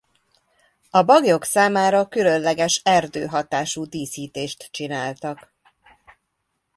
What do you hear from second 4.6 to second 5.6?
csináltak.